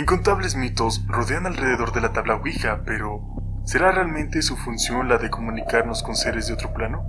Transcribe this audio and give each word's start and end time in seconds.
Incontables 0.00 0.56
mitos 0.56 1.04
rodean 1.08 1.44
alrededor 1.44 1.92
de 1.92 2.00
la 2.00 2.14
tabla 2.14 2.36
Ouija, 2.36 2.84
pero 2.86 3.20
¿será 3.66 3.92
realmente 3.92 4.40
su 4.40 4.56
función 4.56 5.10
la 5.10 5.18
de 5.18 5.28
comunicarnos 5.28 6.02
con 6.02 6.16
seres 6.16 6.46
de 6.46 6.54
otro 6.54 6.72
plano? 6.72 7.04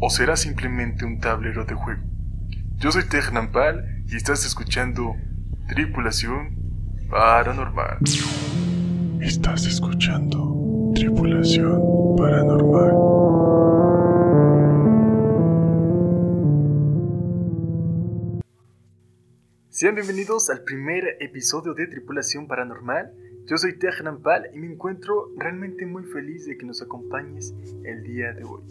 ¿O 0.00 0.10
será 0.10 0.36
simplemente 0.36 1.04
un 1.04 1.18
tablero 1.18 1.64
de 1.64 1.74
juego? 1.74 2.02
Yo 2.76 2.92
soy 2.92 3.02
Pal 3.52 4.04
y 4.06 4.14
estás 4.14 4.46
escuchando 4.46 5.16
Tripulación 5.66 6.56
Paranormal. 7.10 7.98
Estás 9.20 9.66
escuchando 9.66 10.92
Tripulación 10.94 11.82
Paranormal. 12.16 13.55
Sean 19.76 19.94
bienvenidos 19.94 20.48
al 20.48 20.64
primer 20.64 21.18
episodio 21.20 21.74
de 21.74 21.86
Tripulación 21.86 22.48
Paranormal. 22.48 23.12
Yo 23.44 23.58
soy 23.58 23.78
Tehran 23.78 24.22
Pal 24.22 24.48
y 24.54 24.58
me 24.58 24.72
encuentro 24.72 25.28
realmente 25.36 25.84
muy 25.84 26.04
feliz 26.04 26.46
de 26.46 26.56
que 26.56 26.64
nos 26.64 26.80
acompañes 26.80 27.54
el 27.84 28.02
día 28.02 28.32
de 28.32 28.42
hoy. 28.44 28.62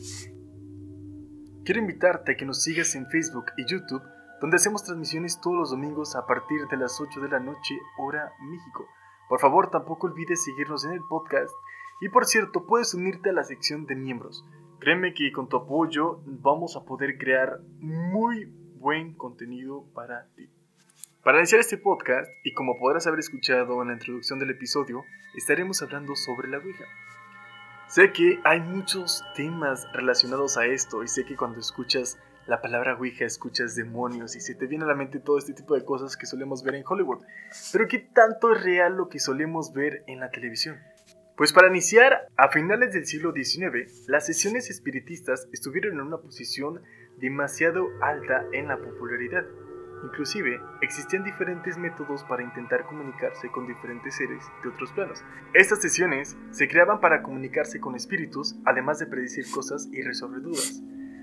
Quiero 1.63 1.79
invitarte 1.79 2.31
a 2.31 2.35
que 2.35 2.47
nos 2.47 2.63
sigas 2.63 2.95
en 2.95 3.05
Facebook 3.05 3.45
y 3.55 3.71
YouTube, 3.71 4.01
donde 4.41 4.55
hacemos 4.55 4.83
transmisiones 4.83 5.39
todos 5.39 5.55
los 5.55 5.69
domingos 5.69 6.15
a 6.15 6.25
partir 6.25 6.61
de 6.71 6.77
las 6.77 6.99
8 6.99 7.21
de 7.21 7.29
la 7.29 7.39
noche, 7.39 7.77
hora 7.99 8.31
México. 8.41 8.87
Por 9.29 9.39
favor, 9.39 9.69
tampoco 9.69 10.07
olvides 10.07 10.43
seguirnos 10.43 10.85
en 10.85 10.93
el 10.93 11.01
podcast 11.07 11.53
y 12.01 12.09
por 12.09 12.25
cierto, 12.25 12.65
puedes 12.65 12.95
unirte 12.95 13.29
a 13.29 13.33
la 13.33 13.43
sección 13.43 13.85
de 13.85 13.95
miembros. 13.95 14.43
Créeme 14.79 15.13
que 15.13 15.31
con 15.31 15.49
tu 15.49 15.57
apoyo 15.57 16.23
vamos 16.25 16.75
a 16.75 16.83
poder 16.83 17.19
crear 17.19 17.59
muy 17.77 18.45
buen 18.79 19.13
contenido 19.13 19.85
para 19.93 20.25
ti. 20.35 20.49
Para 21.25 21.39
iniciar 21.39 21.59
este 21.59 21.79
podcast, 21.79 22.31
y 22.43 22.53
como 22.53 22.77
podrás 22.77 23.07
haber 23.07 23.19
escuchado 23.19 23.81
en 23.81 23.87
la 23.87 23.95
introducción 23.95 24.37
del 24.37 24.51
episodio, 24.51 25.05
estaremos 25.35 25.81
hablando 25.81 26.15
sobre 26.15 26.47
la 26.47 26.59
Ouija. 26.59 26.85
Sé 27.87 28.11
que 28.11 28.39
hay 28.43 28.59
muchos 28.59 29.23
temas 29.35 29.87
relacionados 29.91 30.55
a 30.55 30.67
esto 30.67 31.01
y 31.01 31.07
sé 31.07 31.25
que 31.25 31.35
cuando 31.35 31.59
escuchas 31.59 32.19
la 32.45 32.61
palabra 32.61 32.93
Ouija 32.93 33.25
escuchas 33.25 33.75
demonios 33.75 34.35
y 34.35 34.39
se 34.39 34.53
te 34.53 34.67
viene 34.67 34.83
a 34.83 34.87
la 34.87 34.93
mente 34.93 35.19
todo 35.19 35.39
este 35.39 35.53
tipo 35.53 35.73
de 35.73 35.83
cosas 35.83 36.15
que 36.15 36.27
solemos 36.27 36.63
ver 36.63 36.75
en 36.75 36.83
Hollywood. 36.87 37.25
Pero 37.73 37.87
¿qué 37.87 37.97
tanto 37.97 38.53
es 38.53 38.63
real 38.63 38.95
lo 38.95 39.09
que 39.09 39.17
solemos 39.17 39.73
ver 39.73 40.03
en 40.05 40.19
la 40.19 40.29
televisión? 40.29 40.77
Pues 41.35 41.53
para 41.53 41.69
iniciar, 41.69 42.27
a 42.37 42.49
finales 42.49 42.93
del 42.93 43.07
siglo 43.07 43.33
XIX, 43.33 44.07
las 44.07 44.27
sesiones 44.27 44.69
espiritistas 44.69 45.49
estuvieron 45.51 45.93
en 45.93 46.01
una 46.01 46.17
posición 46.17 46.83
demasiado 47.17 47.87
alta 48.03 48.45
en 48.53 48.67
la 48.67 48.77
popularidad. 48.77 49.43
Inclusive, 50.05 50.61
existían 50.81 51.23
diferentes 51.23 51.79
métodos 51.79 52.23
para 52.25 52.43
intentar 52.43 52.85
comunicarse 52.85 53.49
con 53.49 53.65
diferentes 53.65 54.15
seres 54.15 54.43
de 54.61 54.69
otros 54.69 54.91
planos. 54.91 55.23
Estas 55.53 55.81
sesiones 55.81 56.37
se 56.51 56.67
creaban 56.67 56.99
para 56.99 57.23
comunicarse 57.23 57.79
con 57.79 57.95
espíritus, 57.95 58.55
además 58.65 58.99
de 58.99 59.07
predecir 59.07 59.45
cosas 59.51 59.89
y 59.91 60.03
resolver 60.03 60.43
dudas. 60.43 60.79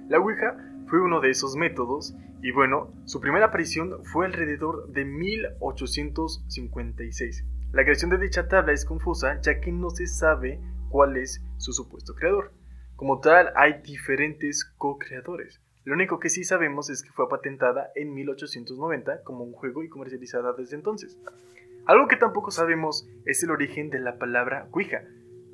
La 0.08 0.18
Ouija 0.18 0.56
fue 0.88 1.00
uno 1.00 1.20
de 1.20 1.30
esos 1.30 1.54
métodos 1.54 2.16
y 2.42 2.50
bueno, 2.50 2.92
su 3.04 3.20
primera 3.20 3.46
aparición 3.46 4.04
fue 4.04 4.26
alrededor 4.26 4.88
de 4.88 5.04
1856. 5.04 7.44
La 7.72 7.84
creación 7.84 8.10
de 8.10 8.18
dicha 8.18 8.48
tabla 8.48 8.72
es 8.72 8.84
confusa 8.84 9.40
ya 9.42 9.60
que 9.60 9.70
no 9.70 9.90
se 9.90 10.08
sabe 10.08 10.60
cuál 10.88 11.16
es 11.16 11.40
su 11.56 11.72
supuesto 11.72 12.14
creador. 12.14 12.52
Como 12.96 13.20
tal, 13.20 13.52
hay 13.54 13.80
diferentes 13.82 14.64
co-creadores. 14.76 15.61
Lo 15.84 15.94
único 15.94 16.20
que 16.20 16.28
sí 16.28 16.44
sabemos 16.44 16.90
es 16.90 17.02
que 17.02 17.10
fue 17.10 17.28
patentada 17.28 17.90
en 17.96 18.14
1890 18.14 19.24
como 19.24 19.42
un 19.42 19.52
juego 19.52 19.82
y 19.82 19.88
comercializada 19.88 20.52
desde 20.52 20.76
entonces. 20.76 21.18
Algo 21.86 22.06
que 22.06 22.16
tampoco 22.16 22.52
sabemos 22.52 23.08
es 23.24 23.42
el 23.42 23.50
origen 23.50 23.90
de 23.90 23.98
la 23.98 24.18
palabra 24.18 24.68
Ouija. 24.70 25.02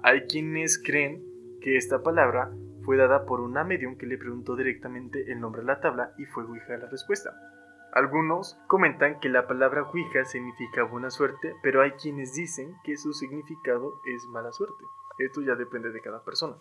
Hay 0.02 0.26
quienes 0.26 0.78
creen 0.82 1.24
que 1.62 1.76
esta 1.76 2.02
palabra 2.02 2.50
fue 2.84 2.98
dada 2.98 3.24
por 3.24 3.40
una 3.40 3.64
medium 3.64 3.96
que 3.96 4.06
le 4.06 4.18
preguntó 4.18 4.54
directamente 4.54 5.32
el 5.32 5.40
nombre 5.40 5.62
de 5.62 5.68
la 5.68 5.80
tabla 5.80 6.12
y 6.18 6.26
fue 6.26 6.44
Ouija 6.44 6.76
la 6.76 6.88
respuesta. 6.90 7.30
Algunos 7.92 8.58
comentan 8.66 9.18
que 9.20 9.30
la 9.30 9.46
palabra 9.46 9.84
Ouija 9.84 10.26
significa 10.26 10.82
buena 10.82 11.10
suerte, 11.10 11.54
pero 11.62 11.80
hay 11.80 11.92
quienes 11.92 12.34
dicen 12.34 12.74
que 12.84 12.98
su 12.98 13.14
significado 13.14 14.00
es 14.14 14.24
mala 14.26 14.52
suerte. 14.52 14.84
Esto 15.18 15.40
ya 15.40 15.54
depende 15.54 15.90
de 15.90 16.02
cada 16.02 16.22
persona. 16.22 16.56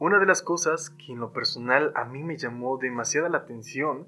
Una 0.00 0.20
de 0.20 0.26
las 0.26 0.42
cosas 0.42 0.90
que 0.90 1.12
en 1.12 1.18
lo 1.18 1.32
personal 1.32 1.92
a 1.96 2.04
mí 2.04 2.22
me 2.22 2.36
llamó 2.36 2.78
demasiada 2.78 3.28
la 3.28 3.38
atención 3.38 4.06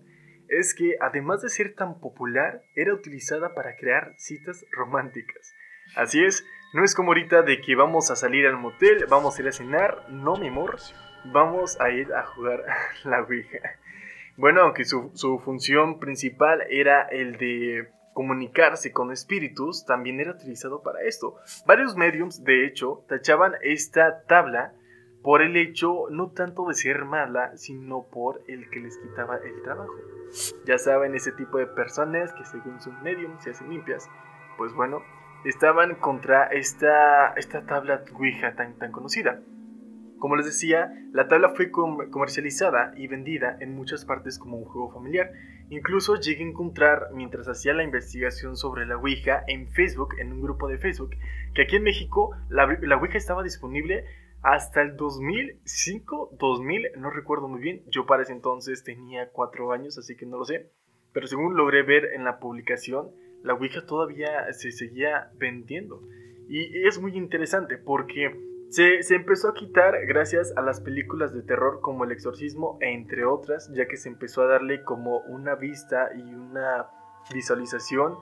es 0.48 0.72
que 0.74 0.96
además 1.00 1.42
de 1.42 1.48
ser 1.48 1.74
tan 1.74 1.98
popular, 2.00 2.62
era 2.74 2.94
utilizada 2.94 3.54
para 3.54 3.76
crear 3.76 4.14
citas 4.16 4.64
románticas. 4.70 5.54
Así 5.96 6.24
es, 6.24 6.44
no 6.74 6.84
es 6.84 6.94
como 6.94 7.10
ahorita 7.10 7.42
de 7.42 7.60
que 7.60 7.74
vamos 7.74 8.10
a 8.10 8.16
salir 8.16 8.46
al 8.46 8.56
motel, 8.56 9.06
vamos 9.08 9.36
a 9.36 9.42
ir 9.42 9.48
a 9.48 9.52
cenar, 9.52 10.08
no 10.10 10.36
mi 10.36 10.48
amor, 10.48 10.76
vamos 11.24 11.80
a 11.80 11.90
ir 11.90 12.12
a 12.12 12.24
jugar 12.24 12.64
la 13.04 13.22
Ouija. 13.22 13.58
Bueno, 14.36 14.62
aunque 14.62 14.84
su, 14.84 15.10
su 15.14 15.40
función 15.40 15.98
principal 15.98 16.64
era 16.70 17.02
el 17.02 17.36
de 17.36 17.90
comunicarse 18.12 18.92
con 18.92 19.10
espíritus, 19.10 19.84
también 19.86 20.20
era 20.20 20.32
utilizado 20.32 20.82
para 20.82 21.02
esto. 21.02 21.36
Varios 21.66 21.96
mediums, 21.96 22.44
de 22.44 22.66
hecho, 22.66 23.04
tachaban 23.08 23.54
esta 23.62 24.22
tabla 24.24 24.72
por 25.22 25.42
el 25.42 25.56
hecho 25.56 26.08
no 26.10 26.30
tanto 26.30 26.66
de 26.66 26.74
ser 26.74 27.04
mala, 27.04 27.56
sino 27.56 28.04
por 28.10 28.42
el 28.48 28.70
que 28.70 28.80
les 28.80 28.96
quitaba 28.98 29.36
el 29.36 29.62
trabajo. 29.62 29.94
Ya 30.64 30.78
saben, 30.78 31.14
ese 31.14 31.32
tipo 31.32 31.58
de 31.58 31.66
personas 31.66 32.32
que 32.32 32.44
según 32.44 32.80
sus 32.80 32.94
mediums 33.02 33.42
se 33.42 33.50
hacen 33.50 33.70
limpias, 33.70 34.08
pues 34.56 34.72
bueno, 34.72 35.02
estaban 35.44 35.96
contra 35.96 36.46
esta, 36.46 37.32
esta 37.34 37.66
tabla 37.66 38.04
Ouija 38.14 38.54
tan, 38.54 38.78
tan 38.78 38.92
conocida. 38.92 39.40
Como 40.18 40.36
les 40.36 40.44
decía, 40.44 40.92
la 41.12 41.28
tabla 41.28 41.50
fue 41.50 41.70
comercializada 41.70 42.92
y 42.94 43.06
vendida 43.06 43.56
en 43.60 43.74
muchas 43.74 44.04
partes 44.04 44.38
como 44.38 44.58
un 44.58 44.66
juego 44.66 44.92
familiar. 44.92 45.32
Incluso 45.70 46.16
llegué 46.16 46.44
a 46.44 46.48
encontrar, 46.48 47.08
mientras 47.14 47.48
hacía 47.48 47.72
la 47.72 47.84
investigación 47.84 48.56
sobre 48.56 48.84
la 48.84 48.98
Ouija 48.98 49.42
en 49.48 49.68
Facebook, 49.68 50.14
en 50.18 50.32
un 50.32 50.42
grupo 50.42 50.68
de 50.68 50.76
Facebook, 50.76 51.12
que 51.54 51.62
aquí 51.62 51.76
en 51.76 51.84
México 51.84 52.36
la, 52.50 52.66
la 52.82 52.96
Ouija 52.98 53.16
estaba 53.16 53.42
disponible 53.42 54.04
hasta 54.42 54.82
el 54.82 54.96
2005, 54.96 56.36
2000, 56.38 56.92
no 56.96 57.10
recuerdo 57.10 57.48
muy 57.48 57.60
bien, 57.60 57.82
yo 57.88 58.06
para 58.06 58.22
ese 58.22 58.32
entonces 58.32 58.84
tenía 58.84 59.30
4 59.30 59.72
años, 59.72 59.98
así 59.98 60.16
que 60.16 60.26
no 60.26 60.38
lo 60.38 60.44
sé, 60.44 60.70
pero 61.12 61.26
según 61.26 61.56
logré 61.56 61.82
ver 61.82 62.06
en 62.14 62.24
la 62.24 62.38
publicación, 62.38 63.10
la 63.42 63.54
Ouija 63.54 63.84
todavía 63.84 64.52
se 64.52 64.70
seguía 64.70 65.30
vendiendo. 65.34 66.02
Y 66.48 66.86
es 66.86 67.00
muy 67.00 67.16
interesante 67.16 67.78
porque 67.78 68.34
se, 68.70 69.02
se, 69.02 69.14
empezó 69.14 69.48
a 69.48 69.54
quitar 69.54 69.94
gracias 70.06 70.52
a 70.56 70.62
las 70.62 70.80
películas 70.80 71.32
de 71.32 71.42
terror 71.42 71.80
como 71.80 72.04
El 72.04 72.12
Exorcismo, 72.12 72.78
entre 72.80 73.24
otras, 73.24 73.70
ya 73.74 73.86
que 73.86 73.96
se 73.96 74.08
empezó 74.08 74.42
a 74.42 74.46
darle 74.46 74.82
como 74.82 75.20
una 75.20 75.54
vista 75.54 76.10
y 76.14 76.22
una 76.22 76.86
visualización 77.32 78.16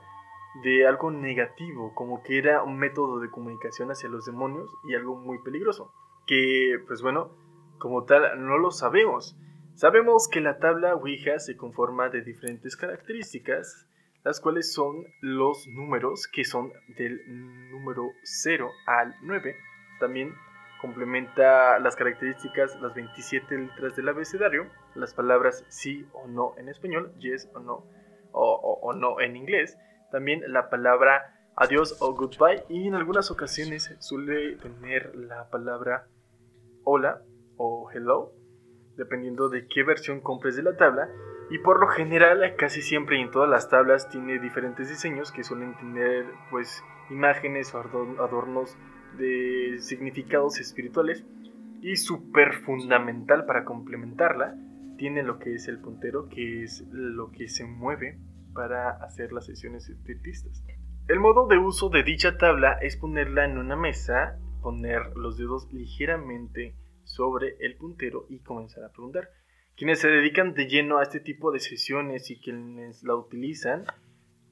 de 0.63 0.87
algo 0.87 1.11
negativo, 1.11 1.93
como 1.93 2.23
que 2.23 2.37
era 2.37 2.63
un 2.63 2.77
método 2.77 3.19
de 3.19 3.29
comunicación 3.29 3.91
hacia 3.91 4.09
los 4.09 4.25
demonios 4.25 4.69
y 4.87 4.95
algo 4.95 5.15
muy 5.15 5.39
peligroso 5.43 5.93
que, 6.29 6.79
pues 6.85 7.01
bueno, 7.01 7.31
como 7.79 8.05
tal 8.05 8.45
no 8.45 8.59
lo 8.59 8.69
sabemos. 8.69 9.35
Sabemos 9.73 10.27
que 10.27 10.41
la 10.41 10.59
tabla 10.59 10.93
Ouija 10.93 11.39
se 11.39 11.57
conforma 11.57 12.09
de 12.09 12.21
diferentes 12.21 12.77
características, 12.77 13.87
las 14.23 14.39
cuales 14.39 14.71
son 14.71 15.05
los 15.21 15.65
números 15.67 16.27
que 16.27 16.45
son 16.45 16.71
del 16.99 17.19
número 17.71 18.11
0 18.21 18.69
al 18.85 19.15
9. 19.23 19.55
También 19.99 20.35
complementa 20.79 21.79
las 21.79 21.95
características, 21.95 22.79
las 22.79 22.93
27 22.93 23.57
letras 23.57 23.95
del 23.95 24.09
abecedario, 24.09 24.67
las 24.93 25.15
palabras 25.15 25.65
sí 25.67 26.05
o 26.13 26.27
no 26.27 26.53
en 26.59 26.69
español, 26.69 27.11
yes 27.17 27.49
o 27.55 27.59
no, 27.59 27.87
o, 28.33 28.79
o 28.83 28.93
no 28.93 29.19
en 29.19 29.35
inglés. 29.35 29.79
También 30.11 30.41
la 30.47 30.69
palabra 30.69 31.35
adiós 31.55 31.97
o 32.01 32.13
goodbye 32.13 32.63
y 32.69 32.87
en 32.87 32.95
algunas 32.95 33.31
ocasiones 33.31 33.95
suele 33.99 34.55
tener 34.55 35.13
la 35.15 35.49
palabra 35.49 36.07
hola 36.83 37.21
o 37.57 37.89
hello, 37.93 38.31
dependiendo 38.95 39.49
de 39.49 39.67
qué 39.67 39.83
versión 39.83 40.21
compres 40.21 40.55
de 40.55 40.63
la 40.63 40.77
tabla. 40.77 41.09
Y 41.51 41.59
por 41.59 41.79
lo 41.79 41.87
general, 41.87 42.55
casi 42.57 42.81
siempre 42.81 43.17
y 43.17 43.21
en 43.21 43.31
todas 43.31 43.49
las 43.49 43.69
tablas 43.69 44.09
tiene 44.09 44.39
diferentes 44.39 44.87
diseños 44.87 45.31
que 45.31 45.43
suelen 45.43 45.75
tener 45.77 46.25
pues 46.49 46.83
imágenes 47.09 47.73
o 47.73 47.79
adornos 47.79 48.77
de 49.17 49.77
significados 49.79 50.59
espirituales. 50.59 51.25
Y 51.81 51.95
súper 51.95 52.53
fundamental 52.53 53.45
para 53.45 53.65
complementarla, 53.65 54.55
tiene 54.97 55.23
lo 55.23 55.39
que 55.39 55.55
es 55.55 55.67
el 55.67 55.79
puntero, 55.79 56.27
que 56.29 56.63
es 56.63 56.83
lo 56.91 57.31
que 57.31 57.47
se 57.47 57.65
mueve 57.65 58.19
para 58.53 58.91
hacer 59.03 59.31
las 59.31 59.45
sesiones 59.45 59.89
espiritistas. 59.89 60.63
El 61.07 61.19
modo 61.19 61.47
de 61.47 61.57
uso 61.57 61.89
de 61.89 62.03
dicha 62.03 62.37
tabla 62.37 62.73
es 62.81 62.95
ponerla 62.95 63.45
en 63.45 63.57
una 63.57 63.75
mesa 63.75 64.37
poner 64.61 65.15
los 65.15 65.37
dedos 65.37 65.71
ligeramente 65.71 66.75
sobre 67.03 67.55
el 67.59 67.75
puntero 67.75 68.25
y 68.29 68.39
comenzar 68.39 68.83
a 68.83 68.91
preguntar. 68.91 69.29
Quienes 69.75 69.99
se 69.99 70.09
dedican 70.09 70.53
de 70.53 70.67
lleno 70.67 70.99
a 70.99 71.03
este 71.03 71.19
tipo 71.19 71.51
de 71.51 71.59
sesiones 71.59 72.29
y 72.29 72.39
quienes 72.39 73.03
la 73.03 73.15
utilizan, 73.15 73.85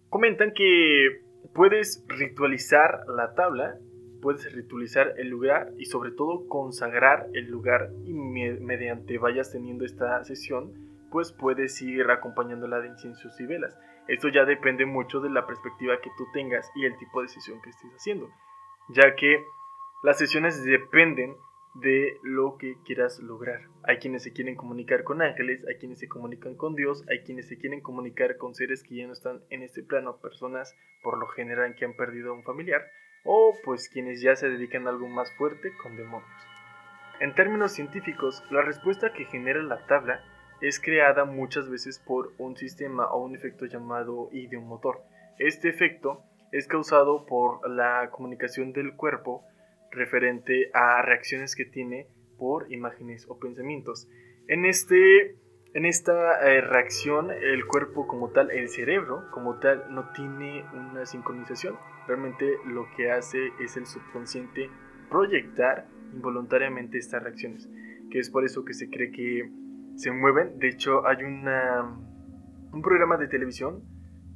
comentan 0.10 0.54
que 0.54 1.22
puedes 1.54 2.04
ritualizar 2.08 3.04
la 3.08 3.36
tabla, 3.36 3.78
puedes 4.22 4.52
ritualizar 4.54 5.14
el 5.18 5.28
lugar 5.28 5.72
y 5.78 5.86
sobre 5.86 6.12
todo 6.12 6.48
consagrar 6.48 7.28
el 7.34 7.50
lugar 7.50 7.92
y 8.06 8.14
mediante 8.14 9.18
vayas 9.18 9.52
teniendo 9.52 9.86
esta 9.86 10.24
sesión, 10.24 10.74
pues 11.12 11.32
puedes 11.32 11.82
ir 11.82 12.10
acompañándola 12.10 12.80
de 12.80 12.90
inciensos 12.90 13.40
y 13.40 13.46
velas. 13.46 13.78
Esto 14.08 14.30
ya 14.30 14.46
depende 14.46 14.86
mucho 14.86 15.20
de 15.20 15.30
la 15.30 15.46
perspectiva 15.46 16.00
que 16.02 16.12
tú 16.18 16.26
tengas 16.34 16.72
y 16.76 16.86
el 16.86 16.98
tipo 16.98 17.22
de 17.22 17.28
sesión 17.28 17.62
que 17.62 17.70
estés 17.70 17.92
haciendo, 17.94 18.30
ya 18.90 19.16
que 19.16 19.44
las 20.04 20.18
sesiones 20.18 20.64
dependen 20.64 21.36
de 21.76 22.18
lo 22.24 22.58
que 22.58 22.78
quieras 22.86 23.20
lograr. 23.20 23.62
Hay 23.84 23.98
quienes 23.98 24.24
se 24.24 24.34
quieren 24.34 24.56
comunicar 24.56 25.04
con 25.04 25.22
ángeles, 25.22 25.64
hay 25.68 25.76
quienes 25.76 26.00
se 26.00 26.08
comunican 26.08 26.56
con 26.56 26.76
Dios, 26.76 27.04
hay 27.10 27.24
quienes 27.24 27.48
se 27.48 27.58
quieren 27.58 27.82
comunicar 27.82 28.38
con 28.38 28.56
seres 28.56 28.84
que 28.84 28.96
ya 28.96 29.08
no 29.08 29.14
están 29.14 29.44
en 29.50 29.62
este 29.62 29.84
plano, 29.84 30.18
personas 30.18 30.76
por 31.04 31.18
lo 31.18 31.28
general 31.28 31.76
que 31.76 31.86
han 31.86 31.96
perdido 31.96 32.32
a 32.32 32.34
un 32.34 32.44
familiar, 32.44 32.82
o 33.24 33.54
pues 33.64 33.90
quienes 33.90 34.22
ya 34.22 34.36
se 34.36 34.50
dedican 34.50 34.88
a 34.88 34.90
algo 34.90 35.08
más 35.08 35.32
fuerte 35.36 35.72
con 35.82 35.96
demonios. 35.98 36.30
En 37.20 37.36
términos 37.36 37.72
científicos, 37.72 38.44
la 38.52 38.62
respuesta 38.62 39.14
que 39.14 39.26
genera 39.26 39.62
la 39.62 39.86
tabla 39.88 40.24
es 40.62 40.80
creada 40.80 41.26
muchas 41.26 41.70
veces 41.70 42.00
por 42.00 42.34
un 42.38 42.56
sistema 42.58 43.08
o 43.12 43.24
un 43.24 43.36
efecto 43.36 43.66
llamado 43.66 44.30
ideomotor. 44.32 45.02
Este 45.38 45.70
efecto 45.70 46.24
es 46.52 46.68
causado 46.68 47.26
por 47.26 47.70
la 47.70 48.10
comunicación 48.12 48.74
del 48.74 48.96
cuerpo 48.96 49.44
referente 49.92 50.70
a 50.74 51.02
reacciones 51.02 51.56
que 51.56 51.66
tiene 51.66 52.08
por 52.38 52.72
imágenes 52.72 53.26
o 53.30 53.38
pensamientos. 53.40 54.08
En, 54.48 54.66
este, 54.66 55.36
en 55.74 55.86
esta 55.86 56.42
eh, 56.48 56.62
reacción, 56.62 57.32
el 57.32 57.66
cuerpo 57.66 58.08
como 58.08 58.30
tal, 58.30 58.52
el 58.52 58.70
cerebro 58.70 59.30
como 59.32 59.60
tal, 59.60 59.86
no 59.94 60.12
tiene 60.14 60.66
una 60.74 61.06
sincronización. 61.06 61.78
Realmente 62.08 62.58
lo 62.66 62.88
que 62.96 63.12
hace 63.12 63.52
es 63.60 63.76
el 63.78 63.86
subconsciente 63.86 64.70
proyectar 65.10 65.88
involuntariamente 66.14 66.98
estas 66.98 67.24
reacciones, 67.24 67.70
que 68.10 68.20
es 68.20 68.30
por 68.30 68.46
eso 68.46 68.64
que 68.64 68.74
se 68.74 68.90
cree 68.90 69.12
que 69.12 69.50
se 69.98 70.12
mueven. 70.12 70.58
De 70.60 70.70
hecho, 70.70 71.06
hay 71.06 71.24
una, 71.24 71.84
un 72.72 72.82
programa 72.82 73.18
de 73.18 73.28
televisión 73.28 73.84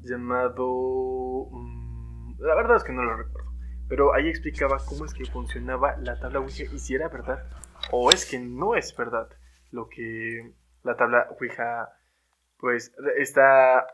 llamado... 0.03 1.47
Mm, 1.51 2.41
la 2.41 2.55
verdad 2.55 2.77
es 2.77 2.83
que 2.83 2.91
no 2.91 3.03
lo 3.03 3.15
recuerdo 3.15 3.51
pero 3.91 4.13
ahí 4.13 4.29
explicaba 4.29 4.77
cómo 4.87 5.03
es 5.03 5.13
que 5.13 5.25
funcionaba 5.25 5.97
la 5.97 6.17
tabla 6.17 6.39
Ouija 6.39 6.63
y 6.63 6.79
si 6.79 6.95
era 6.95 7.09
verdad 7.09 7.43
o 7.91 8.09
es 8.09 8.25
que 8.25 8.39
no 8.39 8.73
es 8.73 8.95
verdad 8.95 9.27
lo 9.69 9.89
que 9.89 10.53
la 10.83 10.95
tabla 10.95 11.27
Ouija 11.37 11.89
pues 12.57 12.95
está 13.17 13.85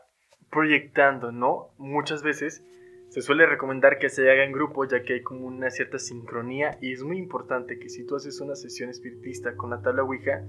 proyectando, 0.52 1.32
¿no? 1.32 1.74
Muchas 1.78 2.22
veces 2.22 2.64
se 3.08 3.22
suele 3.22 3.44
recomendar 3.46 3.98
que 3.98 4.08
se 4.08 4.30
haga 4.30 4.44
en 4.44 4.52
grupo 4.52 4.84
ya 4.84 5.02
que 5.02 5.14
hay 5.14 5.22
como 5.24 5.48
una 5.48 5.68
cierta 5.68 5.98
sincronía 5.98 6.78
y 6.80 6.92
es 6.92 7.02
muy 7.02 7.18
importante 7.18 7.80
que 7.80 7.88
si 7.88 8.06
tú 8.06 8.14
haces 8.14 8.40
una 8.40 8.54
sesión 8.54 8.90
espiritista 8.90 9.56
con 9.56 9.70
la 9.70 9.82
tabla 9.82 10.04
Ouija, 10.04 10.44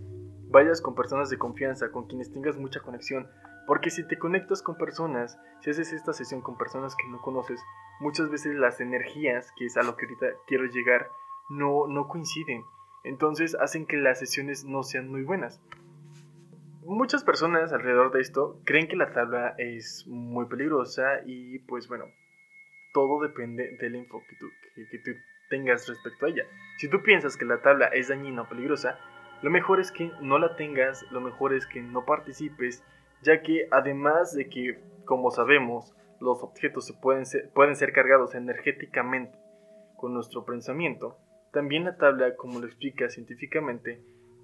vayas 0.49 0.81
con 0.81 0.95
personas 0.95 1.29
de 1.29 1.37
confianza, 1.37 1.91
con 1.91 2.07
quienes 2.07 2.31
tengas 2.31 2.57
mucha 2.57 2.81
conexión, 2.81 3.27
porque 3.67 3.89
si 3.89 4.07
te 4.07 4.17
conectas 4.17 4.61
con 4.63 4.77
personas, 4.77 5.37
si 5.61 5.69
haces 5.69 5.93
esta 5.93 6.13
sesión 6.13 6.41
con 6.41 6.57
personas 6.57 6.95
que 6.95 7.07
no 7.07 7.21
conoces, 7.21 7.61
muchas 7.99 8.29
veces 8.29 8.55
las 8.55 8.81
energías, 8.81 9.51
que 9.57 9.65
es 9.65 9.77
a 9.77 9.83
lo 9.83 9.95
que 9.95 10.05
ahorita 10.05 10.25
quiero 10.47 10.65
llegar, 10.65 11.09
no, 11.49 11.87
no 11.87 12.07
coinciden. 12.07 12.63
Entonces 13.03 13.55
hacen 13.55 13.85
que 13.85 13.97
las 13.97 14.19
sesiones 14.19 14.65
no 14.65 14.83
sean 14.83 15.07
muy 15.07 15.23
buenas. 15.23 15.61
Muchas 16.83 17.23
personas 17.23 17.71
alrededor 17.71 18.11
de 18.11 18.21
esto 18.21 18.59
creen 18.65 18.87
que 18.87 18.95
la 18.95 19.13
tabla 19.13 19.53
es 19.59 20.05
muy 20.07 20.47
peligrosa 20.47 21.21
y 21.25 21.59
pues 21.59 21.87
bueno, 21.87 22.05
todo 22.93 23.21
depende 23.21 23.77
del 23.79 23.95
enfoque 23.95 24.25
que, 24.75 24.87
que 24.89 24.97
tú 24.97 25.11
tengas 25.51 25.87
respecto 25.87 26.25
a 26.25 26.29
ella. 26.29 26.43
Si 26.77 26.89
tú 26.89 27.03
piensas 27.03 27.37
que 27.37 27.45
la 27.45 27.61
tabla 27.61 27.87
es 27.87 28.07
dañina 28.07 28.41
o 28.41 28.49
peligrosa, 28.49 28.97
lo 29.41 29.49
mejor 29.49 29.79
es 29.79 29.91
que 29.91 30.11
no 30.21 30.37
la 30.37 30.55
tengas, 30.55 31.05
lo 31.11 31.21
mejor 31.21 31.53
es 31.53 31.65
que 31.65 31.81
no 31.81 32.05
participes, 32.05 32.83
ya 33.21 33.41
que 33.41 33.67
además 33.71 34.33
de 34.33 34.49
que, 34.49 34.79
como 35.05 35.31
sabemos, 35.31 35.95
los 36.19 36.43
objetos 36.43 36.85
se 36.85 36.93
pueden, 36.93 37.25
ser, 37.25 37.49
pueden 37.51 37.75
ser 37.75 37.93
cargados 37.93 38.35
energéticamente 38.35 39.37
con 39.95 40.13
nuestro 40.13 40.45
pensamiento, 40.45 41.17
también 41.51 41.85
la 41.85 41.97
tabla, 41.97 42.35
como 42.35 42.59
lo 42.59 42.67
explica 42.67 43.09
científicamente, 43.09 44.01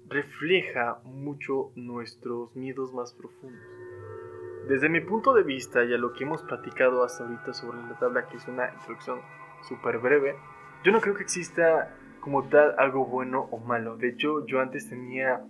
refleja 0.08 1.00
mucho 1.04 1.72
nuestros 1.74 2.54
miedos 2.56 2.92
más 2.92 3.12
profundos. 3.12 3.62
Desde 4.68 4.88
mi 4.88 5.00
punto 5.00 5.32
de 5.32 5.42
vista 5.42 5.84
y 5.84 5.94
a 5.94 5.98
lo 5.98 6.12
que 6.12 6.24
hemos 6.24 6.42
platicado 6.42 7.04
hasta 7.04 7.24
ahorita 7.24 7.52
sobre 7.52 7.78
la 7.78 7.98
tabla, 7.98 8.26
que 8.28 8.36
es 8.36 8.48
una 8.48 8.72
introducción 8.72 9.20
súper 9.62 9.98
breve, 9.98 10.36
yo 10.84 10.92
no 10.92 11.00
creo 11.00 11.14
que 11.14 11.22
exista 11.22 11.96
como 12.26 12.48
tal 12.48 12.74
algo 12.76 13.06
bueno 13.06 13.46
o 13.52 13.58
malo. 13.58 13.96
De 13.96 14.08
hecho, 14.08 14.44
yo 14.46 14.58
antes 14.58 14.88
tenía 14.88 15.44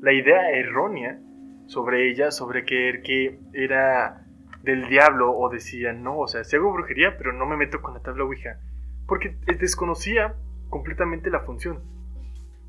la 0.00 0.14
idea 0.14 0.50
errónea 0.52 1.20
sobre 1.66 2.10
ella, 2.10 2.30
sobre 2.30 2.64
creer 2.64 3.02
que 3.02 3.38
era 3.52 4.24
del 4.62 4.88
diablo 4.88 5.36
o 5.36 5.50
decía, 5.50 5.92
no, 5.92 6.20
o 6.20 6.26
sea, 6.26 6.42
si 6.42 6.56
hago 6.56 6.72
brujería, 6.72 7.18
pero 7.18 7.34
no 7.34 7.44
me 7.44 7.58
meto 7.58 7.82
con 7.82 7.92
la 7.92 8.00
tabla 8.00 8.24
Ouija, 8.24 8.58
porque 9.06 9.36
desconocía 9.58 10.34
completamente 10.70 11.28
la 11.28 11.40
función. 11.40 11.80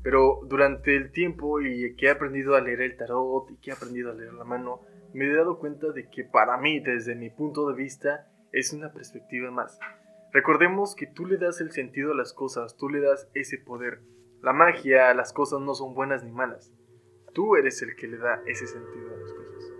Pero 0.02 0.40
durante 0.46 0.94
el 0.94 1.10
tiempo 1.10 1.62
y 1.62 1.96
que 1.96 2.08
he 2.08 2.10
aprendido 2.10 2.56
a 2.56 2.60
leer 2.60 2.82
el 2.82 2.98
tarot 2.98 3.50
y 3.50 3.56
que 3.56 3.70
he 3.70 3.72
aprendido 3.72 4.10
a 4.10 4.14
leer 4.14 4.34
la 4.34 4.44
mano, 4.44 4.82
me 5.14 5.24
he 5.24 5.34
dado 5.34 5.58
cuenta 5.58 5.90
de 5.90 6.10
que 6.10 6.22
para 6.22 6.58
mí, 6.58 6.80
desde 6.80 7.14
mi 7.14 7.30
punto 7.30 7.66
de 7.70 7.76
vista, 7.76 8.26
es 8.52 8.74
una 8.74 8.92
perspectiva 8.92 9.50
más. 9.50 9.78
Recordemos 10.34 10.96
que 10.96 11.06
tú 11.06 11.26
le 11.26 11.36
das 11.36 11.60
el 11.60 11.70
sentido 11.70 12.10
a 12.10 12.16
las 12.16 12.32
cosas, 12.32 12.76
tú 12.76 12.88
le 12.88 13.00
das 13.00 13.30
ese 13.34 13.56
poder. 13.56 14.00
La 14.42 14.52
magia, 14.52 15.14
las 15.14 15.32
cosas 15.32 15.60
no 15.60 15.74
son 15.74 15.94
buenas 15.94 16.24
ni 16.24 16.32
malas. 16.32 16.74
Tú 17.32 17.54
eres 17.54 17.80
el 17.82 17.94
que 17.94 18.08
le 18.08 18.18
da 18.18 18.42
ese 18.44 18.66
sentido 18.66 19.14
a 19.14 19.16
las 19.16 19.32
cosas. 19.32 19.72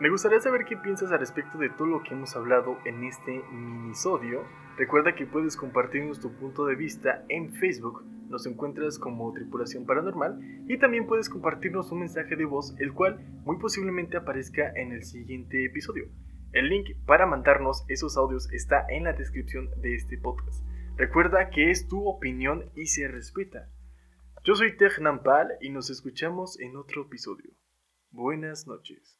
Me 0.00 0.08
gustaría 0.08 0.40
saber 0.40 0.64
qué 0.64 0.78
piensas 0.78 1.12
al 1.12 1.18
respecto 1.18 1.58
de 1.58 1.68
todo 1.68 1.86
lo 1.88 2.02
que 2.02 2.14
hemos 2.14 2.34
hablado 2.34 2.78
en 2.86 3.04
este 3.04 3.42
minisodio. 3.52 4.44
Recuerda 4.78 5.14
que 5.14 5.26
puedes 5.26 5.58
compartirnos 5.58 6.20
tu 6.20 6.32
punto 6.32 6.64
de 6.64 6.76
vista 6.76 7.26
en 7.28 7.52
Facebook, 7.52 8.02
nos 8.30 8.46
encuentras 8.46 8.98
como 8.98 9.30
Tripulación 9.34 9.84
Paranormal 9.84 10.40
y 10.68 10.78
también 10.78 11.06
puedes 11.06 11.28
compartirnos 11.28 11.92
un 11.92 12.00
mensaje 12.00 12.34
de 12.34 12.46
voz 12.46 12.74
el 12.78 12.94
cual 12.94 13.20
muy 13.44 13.58
posiblemente 13.58 14.16
aparezca 14.16 14.72
en 14.74 14.92
el 14.92 15.04
siguiente 15.04 15.66
episodio. 15.66 16.06
El 16.54 16.68
link 16.68 16.96
para 17.04 17.26
mandarnos 17.26 17.84
esos 17.88 18.16
audios 18.16 18.48
está 18.52 18.86
en 18.88 19.02
la 19.02 19.12
descripción 19.12 19.70
de 19.82 19.96
este 19.96 20.16
podcast. 20.18 20.64
Recuerda 20.96 21.50
que 21.50 21.72
es 21.72 21.88
tu 21.88 22.06
opinión 22.08 22.70
y 22.76 22.86
se 22.86 23.08
respeta. 23.08 23.68
Yo 24.44 24.54
soy 24.54 24.76
Tej 24.76 25.00
Nampal 25.00 25.48
y 25.60 25.70
nos 25.70 25.90
escuchamos 25.90 26.60
en 26.60 26.76
otro 26.76 27.02
episodio. 27.02 27.50
Buenas 28.12 28.68
noches. 28.68 29.18